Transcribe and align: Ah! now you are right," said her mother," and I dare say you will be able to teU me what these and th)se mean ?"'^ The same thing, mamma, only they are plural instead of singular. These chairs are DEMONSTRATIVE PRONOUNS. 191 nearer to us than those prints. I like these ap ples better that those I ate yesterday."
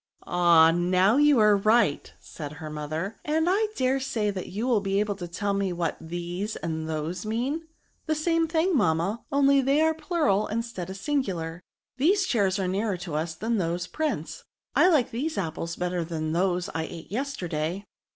Ah! 0.25 0.71
now 0.71 1.17
you 1.17 1.37
are 1.37 1.55
right," 1.55 2.11
said 2.19 2.53
her 2.53 2.71
mother," 2.71 3.17
and 3.23 3.45
I 3.47 3.67
dare 3.75 3.99
say 3.99 4.31
you 4.33 4.65
will 4.65 4.81
be 4.81 4.99
able 4.99 5.13
to 5.17 5.27
teU 5.27 5.53
me 5.53 5.71
what 5.71 5.95
these 6.01 6.55
and 6.55 6.87
th)se 6.89 7.23
mean 7.23 7.59
?"'^ 7.59 7.63
The 8.07 8.15
same 8.15 8.47
thing, 8.47 8.75
mamma, 8.75 9.23
only 9.31 9.61
they 9.61 9.79
are 9.79 9.93
plural 9.93 10.47
instead 10.47 10.89
of 10.89 10.97
singular. 10.97 11.61
These 11.97 12.25
chairs 12.25 12.57
are 12.57 12.63
DEMONSTRATIVE 12.63 13.03
PRONOUNS. 13.03 13.39
191 13.41 13.51
nearer 13.51 13.77
to 13.77 13.77
us 13.77 13.83
than 13.85 13.99
those 13.99 14.23
prints. 14.25 14.43
I 14.75 14.89
like 14.89 15.11
these 15.11 15.37
ap 15.37 15.53
ples 15.53 15.75
better 15.75 16.03
that 16.03 16.19
those 16.33 16.67
I 16.73 16.83
ate 16.85 17.11
yesterday." 17.11 17.85